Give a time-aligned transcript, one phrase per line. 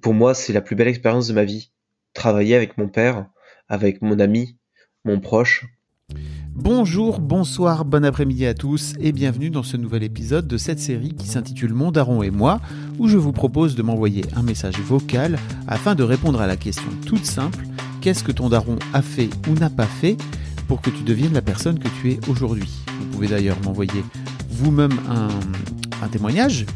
[0.00, 1.72] Pour moi, c'est la plus belle expérience de ma vie.
[2.14, 3.26] Travailler avec mon père,
[3.68, 4.56] avec mon ami,
[5.04, 5.66] mon proche.
[6.54, 11.14] Bonjour, bonsoir, bon après-midi à tous et bienvenue dans ce nouvel épisode de cette série
[11.16, 12.60] qui s'intitule Mon Daron et moi,
[13.00, 15.36] où je vous propose de m'envoyer un message vocal
[15.66, 17.64] afin de répondre à la question toute simple
[18.00, 20.16] qu'est-ce que ton daron a fait ou n'a pas fait
[20.68, 22.70] pour que tu deviennes la personne que tu es aujourd'hui?
[23.00, 24.04] Vous pouvez d'ailleurs m'envoyer
[24.48, 26.66] vous-même un témoignage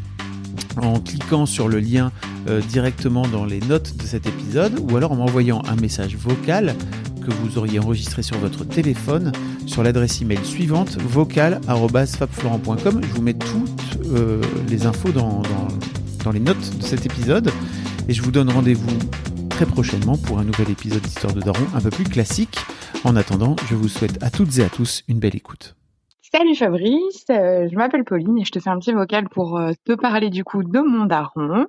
[0.81, 2.11] en cliquant sur le lien
[2.49, 6.75] euh, directement dans les notes de cet épisode ou alors en m'envoyant un message vocal
[7.25, 9.31] que vous auriez enregistré sur votre téléphone
[9.65, 13.01] sur l'adresse email suivante vocal@fabflorent.com.
[13.03, 15.67] Je vous mets toutes euh, les infos dans, dans,
[16.23, 17.51] dans les notes de cet épisode
[18.07, 18.97] et je vous donne rendez-vous
[19.49, 22.57] très prochainement pour un nouvel épisode d'Histoire de Daron un peu plus classique.
[23.03, 25.75] En attendant, je vous souhaite à toutes et à tous une belle écoute.
[26.33, 29.71] Salut Fabrice, euh, je m'appelle Pauline et je te fais un petit vocal pour euh,
[29.85, 31.67] te parler du coup de mon daron.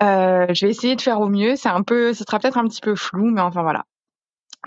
[0.00, 1.56] Euh, je vais essayer de faire au mieux.
[1.56, 3.84] C'est un peu, ce sera peut-être un petit peu flou, mais enfin voilà.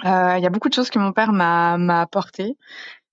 [0.04, 2.58] Il y a beaucoup de choses que mon père m'a m'a apporté,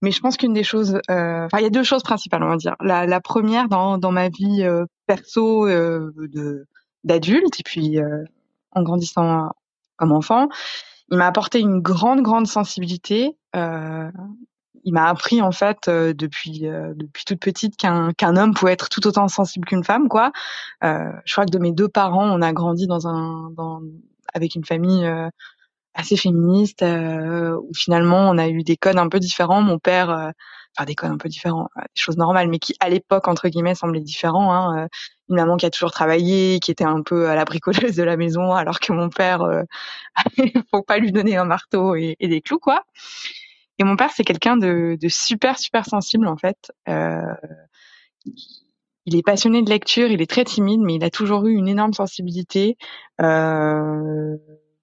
[0.03, 2.57] mais je pense qu'une des choses, enfin il y a deux choses principales, on va
[2.57, 2.75] dire.
[2.81, 4.67] La, première dans dans ma vie
[5.07, 6.67] perso de
[7.05, 7.99] d'adulte et puis
[8.73, 9.51] en grandissant
[9.97, 10.49] comme enfant,
[11.11, 13.37] il m'a apporté une grande grande sensibilité.
[14.85, 18.73] Il m'a appris en fait euh, depuis euh, depuis toute petite qu'un qu'un homme pouvait
[18.73, 20.33] être tout autant sensible qu'une femme quoi.
[20.85, 23.81] Euh, je crois que de mes deux parents, on a grandi dans un dans
[24.35, 25.29] avec une famille euh,
[25.95, 29.63] assez féministe euh, où finalement on a eu des codes un peu différents.
[29.63, 30.31] Mon père, euh,
[30.77, 33.75] enfin des codes un peu différents, des choses normales, mais qui à l'époque entre guillemets
[33.75, 34.55] semblaient différents.
[34.55, 34.89] Hein.
[35.29, 38.17] Une maman qui a toujours travaillé, qui était un peu à la bricoleuse de la
[38.17, 39.45] maison, alors que mon père,
[40.71, 42.85] faut pas lui donner un marteau et, et des clous quoi.
[43.81, 46.71] Et mon père, c'est quelqu'un de, de super, super sensible, en fait.
[46.87, 47.35] Euh,
[49.07, 51.67] il est passionné de lecture, il est très timide, mais il a toujours eu une
[51.67, 52.77] énorme sensibilité.
[53.23, 54.37] Euh,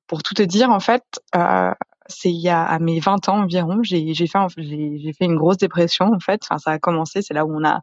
[0.07, 1.03] pour tout te dire, en fait,
[1.35, 1.71] euh,
[2.07, 5.35] c'est il y a à mes 20 ans environ, j'ai fait, j'ai j'ai fait une
[5.37, 6.41] grosse dépression, en fait.
[6.49, 7.81] Enfin, ça a commencé, c'est là où on a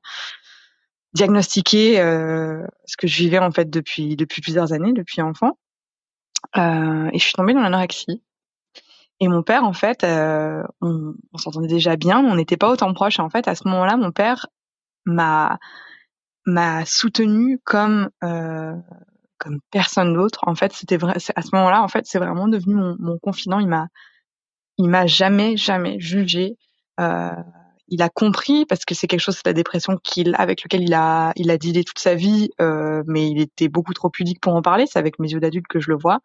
[1.12, 5.58] diagnostiqué euh, ce que je vivais, en fait, depuis, depuis plusieurs années, depuis enfant.
[6.56, 8.20] Euh, et je suis tombée dans l'anorexie.
[9.20, 12.92] Et mon père, en fait, euh, on, s'entendait déjà bien, mais on n'était pas autant
[12.94, 13.20] proches.
[13.20, 14.46] En fait, à ce moment-là, mon père
[15.06, 15.58] m'a
[16.46, 18.74] m'a soutenu comme euh,
[19.38, 20.40] comme personne d'autre.
[20.46, 21.14] En fait, c'était vrai.
[21.36, 23.60] À ce moment-là, en fait, c'est vraiment devenu mon, mon confident.
[23.60, 23.88] Il m'a
[24.78, 26.56] il m'a jamais jamais jugé.
[27.00, 27.30] Euh,
[27.88, 30.94] il a compris parce que c'est quelque chose, c'est la dépression qu'il avec lequel il
[30.94, 34.54] a il a dealé toute sa vie, euh, mais il était beaucoup trop pudique pour
[34.54, 34.86] en parler.
[34.86, 36.20] C'est avec mes yeux d'adulte que je le vois.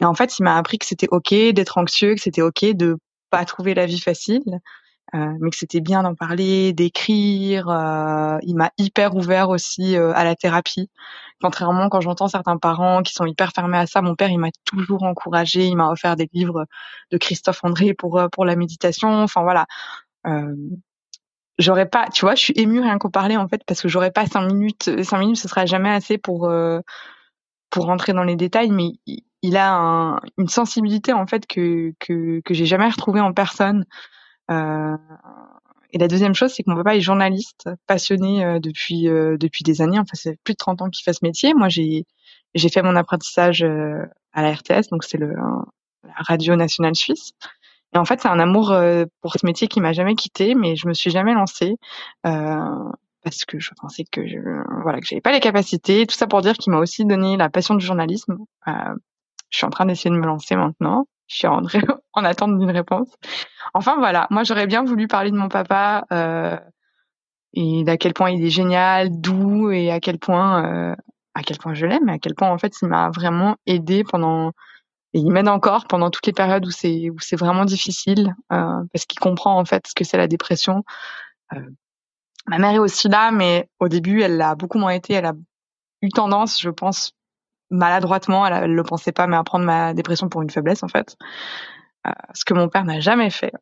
[0.00, 2.98] Et en fait, il m'a appris que c'était ok d'être anxieux, que c'était ok de
[3.30, 4.42] pas trouver la vie facile,
[5.14, 7.68] euh, mais que c'était bien d'en parler, d'écrire.
[7.68, 10.90] euh, il m'a hyper ouvert aussi euh, à la thérapie.
[11.42, 14.50] Contrairement quand j'entends certains parents qui sont hyper fermés à ça, mon père il m'a
[14.64, 15.66] toujours encouragé.
[15.66, 16.66] Il m'a offert des livres
[17.10, 19.08] de Christophe André pour euh, pour la méditation.
[19.24, 19.66] Enfin voilà.
[20.26, 20.54] Euh,
[21.58, 24.10] j'aurais pas, tu vois, je suis émue rien qu'au parler en fait parce que j'aurais
[24.10, 24.90] pas cinq minutes.
[25.04, 26.80] Cinq minutes, ce sera jamais assez pour euh,
[27.70, 28.92] pour rentrer dans les détails, mais
[29.42, 33.86] il, a un- une sensibilité en fait que que que j'ai jamais retrouvée en personne.
[34.50, 34.96] Euh,
[35.92, 39.62] et la deuxième chose, c'est que mon papa est journaliste, passionné euh, depuis euh, depuis
[39.64, 39.98] des années.
[39.98, 41.54] Enfin, c'est plus de 30 ans qu'il fait ce métier.
[41.54, 42.06] Moi, j'ai
[42.54, 45.34] j'ai fait mon apprentissage euh, à la RTS, donc c'est le
[46.04, 47.32] la radio nationale suisse.
[47.94, 50.76] Et en fait, c'est un amour euh, pour ce métier qui m'a jamais quitté, mais
[50.76, 51.76] je me suis jamais lancée
[52.26, 52.90] euh,
[53.22, 54.38] parce que je pensais que je,
[54.82, 56.06] voilà que j'avais pas les capacités.
[56.06, 58.38] Tout ça pour dire qu'il m'a aussi donné la passion du journalisme.
[58.68, 58.94] Euh,
[59.50, 61.06] je suis en train d'essayer de me lancer maintenant.
[61.28, 61.62] Je suis en,
[62.14, 63.08] en attente d'une réponse.
[63.74, 66.58] Enfin voilà, moi j'aurais bien voulu parler de mon papa euh,
[67.54, 70.96] et d'à quel point il est génial, doux et à quel point euh,
[71.34, 74.04] à quel point je l'aime, et à quel point en fait il m'a vraiment aidé
[74.04, 74.52] pendant
[75.14, 78.82] et il m'aide encore pendant toutes les périodes où c'est où c'est vraiment difficile euh,
[78.92, 80.84] parce qu'il comprend en fait ce que c'est la dépression.
[81.54, 81.60] Euh,
[82.46, 85.14] ma mère est aussi là, mais au début elle l'a beaucoup moins été.
[85.14, 85.34] Elle a
[86.00, 87.12] eu tendance, je pense,
[87.70, 90.88] maladroitement, elle, elle le pensait pas, mais à prendre ma dépression pour une faiblesse en
[90.88, 91.16] fait,
[92.06, 93.52] euh, ce que mon père n'a jamais fait.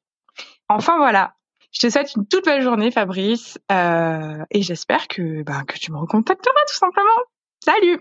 [0.68, 1.34] Enfin voilà.
[1.72, 5.92] Je te souhaite une toute belle journée, Fabrice, euh, et j'espère que, ben, que tu
[5.92, 7.20] me recontacteras tout simplement.
[7.64, 8.00] Salut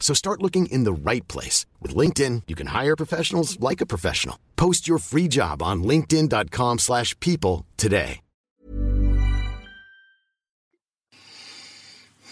[0.00, 1.66] So start looking in the right place.
[1.80, 4.36] With LinkedIn, you can hire professionals like a professional.
[4.56, 8.20] Post your free job on linkedin.com/people slash people today.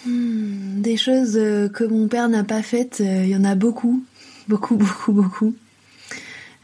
[0.05, 3.55] Hmm, des choses euh, que mon père n'a pas faites, euh, il y en a
[3.55, 4.05] beaucoup,
[4.49, 5.55] beaucoup, beaucoup, beaucoup.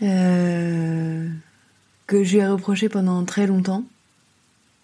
[0.02, 1.28] Euh,
[2.06, 3.84] que je lui ai reproché pendant très longtemps,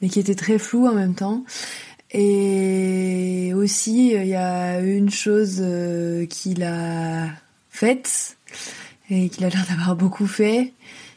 [0.00, 1.44] mais qui étaient très floues en même temps.
[2.12, 7.28] Et aussi, il y a une chose euh, qu'il a
[7.68, 8.36] faite
[9.10, 10.72] et qu'il a l'air d'avoir beaucoup fait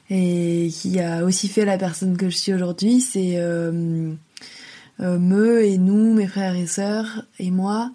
[0.09, 4.13] et qui a aussi fait la personne que je suis aujourd'hui, c'est euh,
[4.99, 7.91] euh, me et nous, mes frères et sœurs et moi,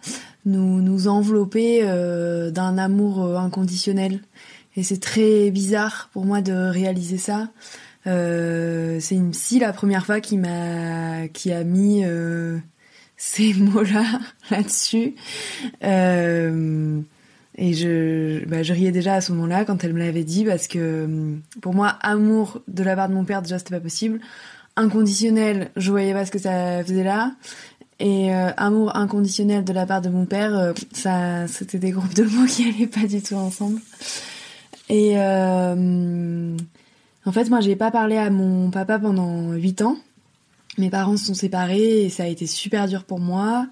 [0.47, 4.21] nous nous envelopper euh, d'un amour euh, inconditionnel.
[4.77, 7.49] Et c'est très bizarre pour moi de réaliser ça.
[8.05, 12.05] C'est une psy la première fois qui m'a qui a mis
[13.19, 14.21] ces mots-là
[14.51, 15.15] là-dessus.
[15.85, 17.01] Euh,
[17.57, 20.69] et je, bah, je riais déjà à ce moment-là quand elle me l'avait dit parce
[20.69, 24.21] que euh, pour moi, amour de la part de mon père, déjà c'était pas possible.
[24.77, 27.33] Inconditionnel, je voyais pas ce que ça faisait là.
[28.01, 32.15] Et euh, amour inconditionnel de la part de mon père, euh, ça, c'était des groupes
[32.15, 33.81] de mots qui allaient pas du tout ensemble.
[34.89, 36.57] Et euh,
[37.27, 39.97] en fait, moi, j'ai pas parlé à mon papa pendant 8 ans.
[40.79, 43.67] Mes parents se sont séparés et ça a été super dur pour moi.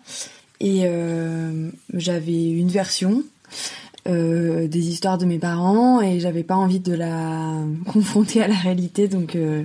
[0.61, 3.23] Et euh, j'avais une version
[4.09, 7.53] euh, des histoires de mes parents et j'avais pas envie de la
[7.87, 9.65] confronter à la réalité, donc euh,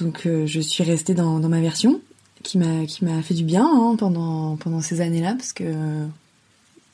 [0.00, 2.00] donc je suis restée dans, dans ma version
[2.42, 5.64] qui m'a qui m'a fait du bien hein, pendant pendant ces années-là parce que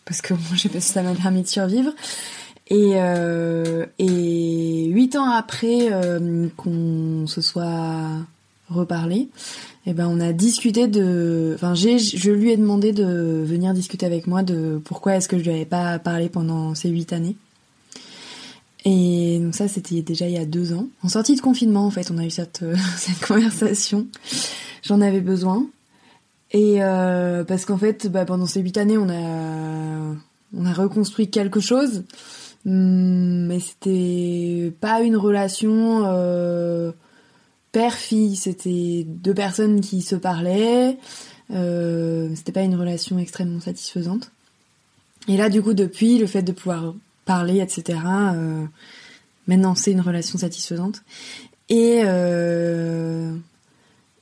[0.04, 0.34] parce que
[0.80, 1.92] ça m'a permis de survivre.
[2.68, 5.90] Et, euh, et huit ans après
[6.56, 8.08] qu'on se soit
[8.72, 9.28] reparlé,
[9.86, 14.06] eh ben on a discuté de, enfin j'ai, je lui ai demandé de venir discuter
[14.06, 17.36] avec moi de pourquoi est-ce que je lui avais pas parlé pendant ces huit années.
[18.84, 21.90] Et donc ça c'était déjà il y a deux ans, en sortie de confinement en
[21.90, 24.06] fait, on a eu cette euh, cette conversation.
[24.82, 25.66] J'en avais besoin
[26.50, 30.16] et euh, parce qu'en fait bah, pendant ces huit années on a
[30.54, 32.02] on a reconstruit quelque chose
[32.64, 36.92] Hum, mais c'était pas une relation euh,
[37.72, 40.98] père-fille, c'était deux personnes qui se parlaient,
[41.50, 44.30] euh, c'était pas une relation extrêmement satisfaisante.
[45.28, 47.98] Et là, du coup, depuis, le fait de pouvoir parler, etc.,
[48.34, 48.64] euh,
[49.46, 51.02] maintenant c'est une relation satisfaisante.
[51.68, 53.32] Et euh,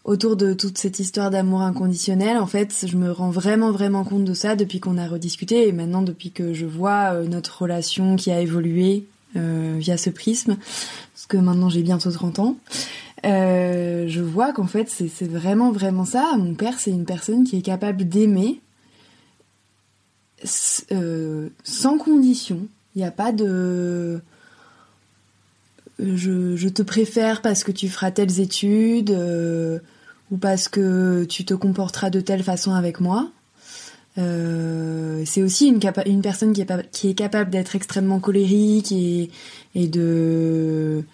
[0.05, 4.25] autour de toute cette histoire d'amour inconditionnel, en fait, je me rends vraiment vraiment compte
[4.25, 8.17] de ça depuis qu'on a rediscuté et maintenant depuis que je vois euh, notre relation
[8.17, 12.57] qui a évolué via ce prisme, parce que maintenant j'ai bientôt 30 ans,
[13.25, 16.35] euh, je vois qu'en fait c'est vraiment vraiment ça.
[16.39, 18.61] Mon père c'est une personne qui est capable d'aimer
[20.93, 22.67] euh, sans condition.
[22.95, 24.21] Il n'y a pas de
[25.99, 29.79] je, je te préfère parce que tu feras telles études euh,
[30.31, 33.31] ou parce que tu te comporteras de telle façon avec moi.
[34.19, 39.31] Euh, c'est aussi une, personne qui est, capable d'être extrêmement colérique et
[39.75, 41.05] de,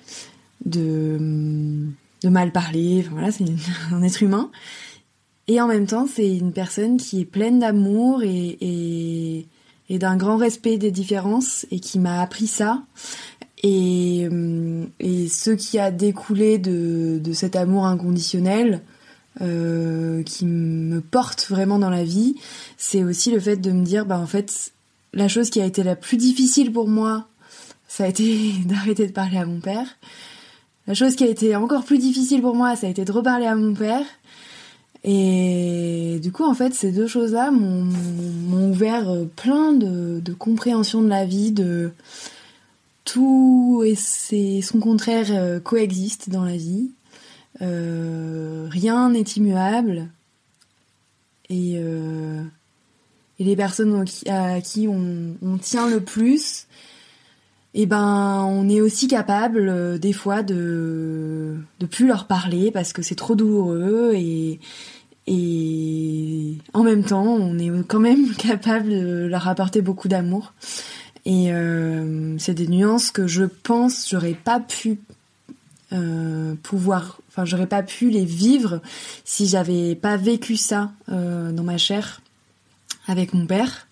[0.66, 1.88] de,
[2.24, 3.00] mal parler.
[3.00, 3.44] Enfin, voilà, c'est
[3.92, 4.50] un être humain.
[5.48, 9.46] Et en même temps, c'est une personne qui est pleine d'amour et,
[9.88, 12.82] et, d'un grand respect des différences et qui m'a appris ça.
[13.62, 18.82] Et, hum, et ce qui a découlé de, de cet amour inconditionnel
[19.42, 22.36] euh, qui me porte vraiment dans la vie,
[22.78, 24.72] c'est aussi le fait de me dire, bah en fait,
[25.12, 27.28] la chose qui a été la plus difficile pour moi,
[27.86, 29.86] ça a été d'arrêter de parler à mon père.
[30.86, 33.46] La chose qui a été encore plus difficile pour moi, ça a été de reparler
[33.46, 34.04] à mon père.
[35.02, 41.08] Et du coup, en fait, ces deux choses-là m'ont ouvert euh, plein de, compréhension de
[41.08, 41.90] la vie, de
[43.04, 43.94] tout et
[44.62, 46.90] son contraire coexistent dans la vie.
[47.60, 50.08] rien n'est immuable.
[51.48, 51.80] Et,
[53.38, 56.65] les personnes à qui on, tient le plus,
[57.78, 63.02] eh ben on est aussi capable des fois de de plus leur parler parce que
[63.02, 64.60] c'est trop douloureux et
[65.26, 70.52] et en même temps, on est quand même capable de leur apporter beaucoup d'amour.
[71.24, 75.00] Et euh, c'est des nuances que je pense j'aurais pas pu
[75.92, 78.80] euh, pouvoir, enfin j'aurais pas pu les vivre
[79.24, 82.20] si j'avais pas vécu ça euh, dans ma chair
[83.08, 83.88] avec mon père.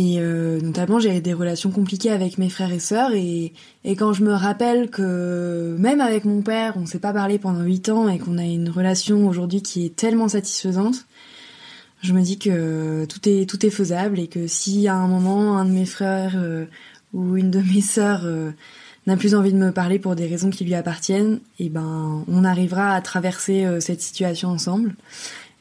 [0.00, 3.14] Et euh, notamment, j'ai des relations compliquées avec mes frères et sœurs.
[3.14, 3.52] Et,
[3.96, 7.88] quand je me rappelle que même avec mon père, on s'est pas parlé pendant huit
[7.88, 11.06] ans et qu'on a une relation aujourd'hui qui est tellement satisfaisante,
[12.00, 15.58] je me dis que tout est tout est faisable et que si à un moment
[15.58, 16.66] un de mes frères euh,
[17.12, 18.52] ou une de mes sœurs euh,
[19.08, 22.24] n'a plus envie de me parler pour des raisons qui lui appartiennent, et eh ben
[22.28, 24.94] on arrivera à traverser cette situation ensemble.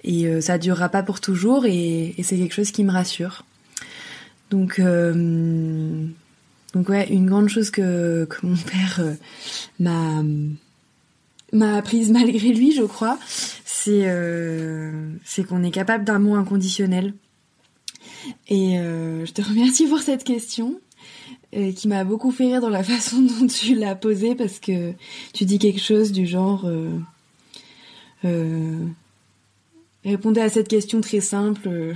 [0.04, 3.44] Et ça durera pas pour toujours et c'est quelque chose qui me rassure.
[4.50, 6.06] Donc, euh,
[6.74, 9.14] donc ouais, une grande chose que, que mon père euh,
[9.80, 10.24] m'a
[11.54, 13.18] m'a apprise malgré lui, je crois,
[13.66, 17.14] c'est euh, c'est qu'on est capable d'un mot inconditionnel.
[18.50, 20.80] Et euh, je te remercie pour cette question
[21.56, 24.94] euh, qui m'a beaucoup fait rire dans la façon dont tu l'as posée parce que
[25.34, 26.70] tu dis quelque chose du genre
[30.04, 31.94] répondez à cette question très simple.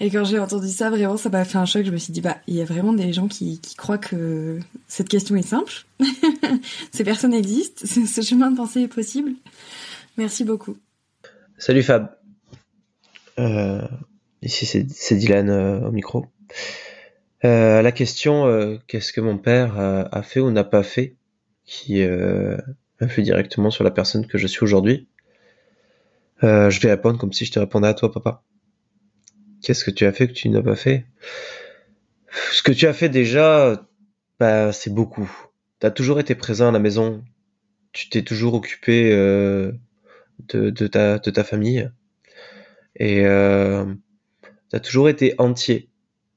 [0.00, 1.84] Et quand j'ai entendu ça, vraiment, ça m'a fait un choc.
[1.84, 4.60] Je me suis dit, bah, il y a vraiment des gens qui, qui croient que
[4.86, 5.72] cette question est simple.
[6.92, 7.84] Ces personnes existent.
[7.84, 9.32] Ce chemin de pensée est possible.
[10.16, 10.76] Merci beaucoup.
[11.58, 12.16] Salut Fab.
[13.40, 13.82] Euh,
[14.42, 16.26] ici, c'est Dylan euh, au micro.
[17.44, 21.16] Euh, la question, euh, qu'est-ce que mon père a fait ou n'a pas fait,
[21.64, 22.02] qui
[23.00, 25.08] influe directement sur la personne que je suis aujourd'hui?
[26.40, 28.44] je vais répondre comme si je te répondais à toi, papa.
[29.62, 31.06] Qu'est-ce que tu as fait que tu n'as pas fait?
[32.52, 33.86] Ce que tu as fait déjà,
[34.38, 35.30] bah, c'est beaucoup.
[35.80, 37.24] Tu as toujours été présent à la maison.
[37.92, 39.72] Tu t'es toujours occupé euh,
[40.48, 41.90] de, ta, famille.
[42.96, 43.84] Et euh,
[44.72, 45.88] tu toujours été entier,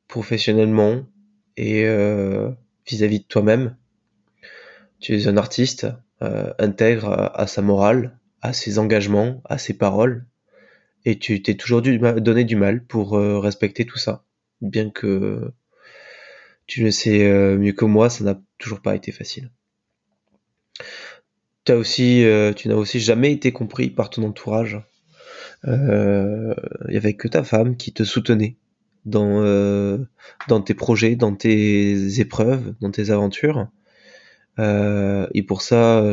[0.07, 1.05] professionnellement
[1.57, 2.51] et euh,
[2.87, 3.75] vis-à-vis de toi-même.
[4.99, 5.87] Tu es un artiste
[6.21, 10.25] euh, intègre à sa morale, à ses engagements, à ses paroles
[11.05, 14.23] et tu t'es toujours dû donner du mal pour euh, respecter tout ça.
[14.61, 15.51] Bien que
[16.67, 19.51] tu le sais euh, mieux que moi, ça n'a toujours pas été facile.
[21.67, 24.79] As aussi, euh, tu n'as aussi jamais été compris par ton entourage.
[25.63, 26.55] Il
[26.89, 28.57] y avait que ta femme qui te soutenait
[29.05, 29.41] dans,
[30.47, 33.67] dans tes projets, dans tes épreuves, dans tes aventures.
[34.57, 36.03] et pour ça,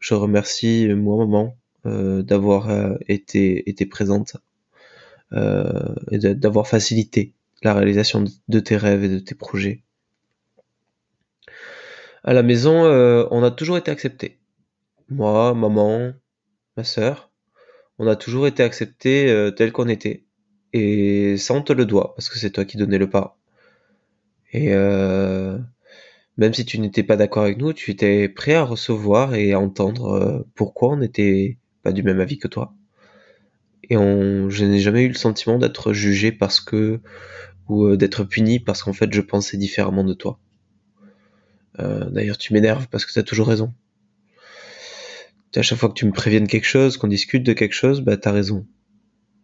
[0.00, 4.36] je remercie moi maman d'avoir euh, été, été présente
[5.32, 9.82] euh, et d'avoir facilité la réalisation de tes rêves et de tes projets.
[12.22, 12.84] À la maison,
[13.30, 14.38] on a toujours été accepté.
[15.10, 16.12] Moi, maman,
[16.76, 17.30] ma sœur,
[17.98, 20.24] on a toujours été accepté tel qu'on était.
[20.72, 23.38] Et ça, on te le doit, parce que c'est toi qui donnais le pas.
[24.52, 24.70] Et
[26.36, 29.60] même si tu n'étais pas d'accord avec nous, tu étais prêt à recevoir et à
[29.60, 32.74] entendre pourquoi on était pas du même avis que toi.
[33.90, 37.00] Et je n'ai jamais eu le sentiment d'être jugé parce que,
[37.68, 40.40] ou euh, d'être puni parce qu'en fait je pensais différemment de toi.
[41.80, 43.74] Euh, d'ailleurs, tu m'énerves parce que tu as toujours raison.
[45.54, 48.16] À chaque fois que tu me préviennes quelque chose, qu'on discute de quelque chose, bah
[48.16, 48.66] t'as raison.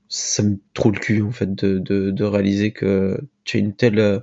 [0.08, 4.18] Ça me trouve le cul en fait de réaliser que tu as une telle euh,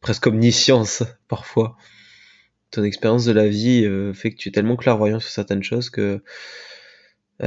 [0.00, 1.76] presque omniscience parfois.
[2.70, 6.22] Ton expérience de la vie fait que tu es tellement clairvoyant sur certaines choses que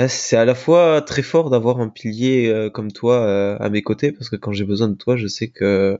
[0.08, 3.82] c'est à la fois très fort d'avoir un pilier euh, comme toi euh, à mes
[3.82, 6.00] côtés parce que quand j'ai besoin de toi, je sais que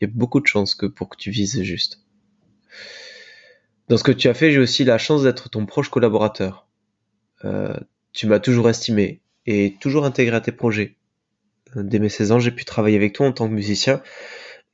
[0.00, 2.04] il y a beaucoup de chances que pour que tu vises juste.
[3.88, 6.68] Dans ce que tu as fait, j'ai aussi la chance d'être ton proche collaborateur.
[7.44, 7.76] Euh,
[8.12, 10.96] tu m'as toujours estimé et toujours intégré à tes projets.
[11.76, 14.00] Dès mes 16 ans, j'ai pu travailler avec toi en tant que musicien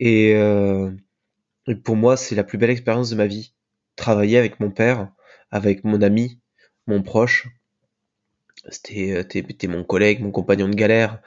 [0.01, 3.55] et, et pour moi, c'est la plus belle expérience de ma vie.
[3.97, 5.11] Travailler avec mon père,
[5.51, 6.41] avec mon ami,
[6.87, 7.49] mon proche,
[8.69, 11.21] c'était euh, t'es mon collègue, mon compagnon de galère.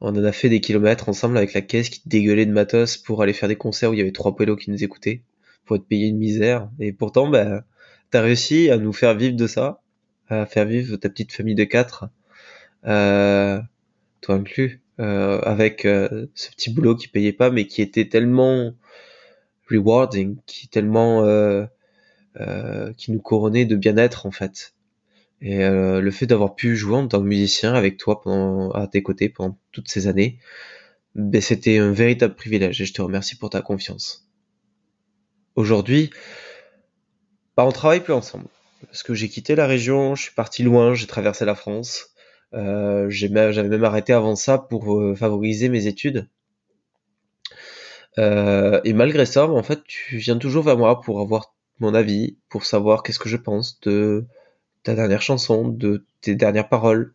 [0.00, 3.22] On en a fait des kilomètres ensemble avec la caisse qui dégueulait de matos pour
[3.22, 5.22] aller faire des concerts où il y avait trois pélos qui nous écoutaient
[5.64, 6.70] pour être payé une misère.
[6.78, 7.64] Et pourtant, bah,
[8.10, 9.82] t'as réussi à nous faire vivre de ça,
[10.28, 12.08] à faire vivre ta petite famille de quatre,
[12.86, 13.60] euh,
[14.20, 18.72] toi inclus, euh, avec euh, ce petit boulot qui payait pas, mais qui était tellement
[19.70, 21.22] rewarding, qui tellement
[22.96, 24.74] qui nous couronnait de bien-être en fait.
[25.40, 28.86] Et euh, le fait d'avoir pu jouer en tant que musicien avec toi pendant, à
[28.88, 30.38] tes côtés pendant toutes ces années,
[31.14, 34.28] ben, c'était un véritable privilège et je te remercie pour ta confiance.
[35.54, 36.10] Aujourd'hui,
[37.56, 38.46] bah, on travaille plus ensemble
[38.86, 42.10] parce que j'ai quitté la région, je suis parti loin, j'ai traversé la France.
[42.54, 46.28] Euh, j'avais même arrêté avant ça pour euh, favoriser mes études.
[48.18, 52.38] Euh, et malgré ça, en fait, tu viens toujours vers moi pour avoir mon avis,
[52.48, 54.26] pour savoir qu'est-ce que je pense de
[54.82, 57.14] ta dernière chanson, de tes dernières paroles,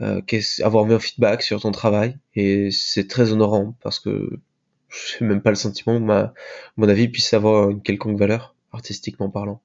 [0.00, 0.20] euh,
[0.62, 2.16] avoir mis un feedback sur ton travail.
[2.34, 4.38] Et c'est très honorant parce que
[4.88, 6.34] je n'ai même pas le sentiment que ma,
[6.76, 9.60] mon avis puisse avoir une quelconque valeur, artistiquement parlant.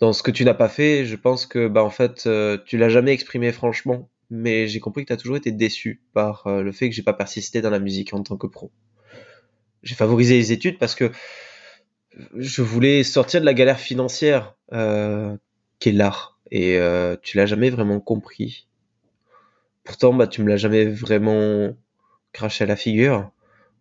[0.00, 2.76] Dans ce que tu n'as pas fait, je pense que bah en fait euh, tu
[2.76, 6.62] l'as jamais exprimé franchement, mais j'ai compris que tu as toujours été déçu par euh,
[6.62, 8.70] le fait que j'ai pas persisté dans la musique en tant que pro.
[9.82, 11.12] J'ai favorisé les études parce que
[12.36, 15.36] je voulais sortir de la galère financière euh,
[15.92, 18.68] l'art et euh, tu l'as jamais vraiment compris.
[19.82, 21.76] Pourtant bah tu me l'as jamais vraiment
[22.32, 23.30] craché à la figure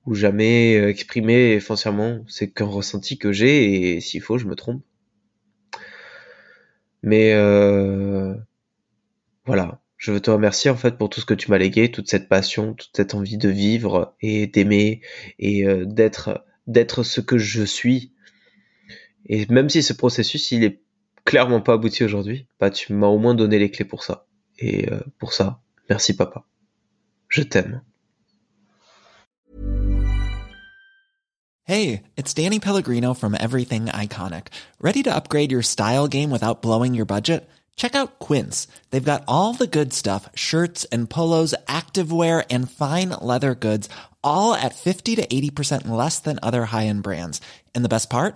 [0.05, 2.23] ou jamais euh, exprimé foncièrement.
[2.27, 4.83] C'est qu'un ressenti que j'ai et s'il faut, je me trompe.
[7.03, 8.33] Mais euh,
[9.45, 12.09] voilà, je veux te remercier en fait pour tout ce que tu m'as légué, toute
[12.09, 15.01] cette passion, toute cette envie de vivre et d'aimer
[15.37, 18.13] et d'être d'être ce que je suis.
[19.25, 20.82] Et même si ce processus il est
[21.25, 24.25] clairement pas abouti aujourd'hui, bah tu m'as au moins donné les clés pour ça.
[24.59, 26.45] Et euh, pour ça, merci papa.
[27.27, 27.81] Je t'aime.
[31.65, 34.47] Hey, it's Danny Pellegrino from Everything Iconic.
[34.81, 37.49] Ready to upgrade your style game without blowing your budget?
[37.77, 38.67] Check out Quince.
[38.91, 43.87] They've got all the good stuff, shirts and polos, activewear and fine leather goods,
[44.23, 47.39] all at 50 to 80% less than other high-end brands.
[47.73, 48.35] And the best part?